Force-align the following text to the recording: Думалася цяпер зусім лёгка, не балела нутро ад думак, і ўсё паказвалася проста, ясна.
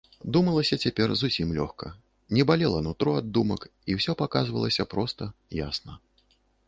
Думалася 0.35 0.75
цяпер 0.83 1.11
зусім 1.19 1.51
лёгка, 1.57 1.91
не 2.37 2.43
балела 2.51 2.79
нутро 2.87 3.11
ад 3.19 3.29
думак, 3.39 3.61
і 3.89 3.99
ўсё 4.01 4.17
паказвалася 4.23 4.87
проста, 4.95 5.23
ясна. 5.61 5.93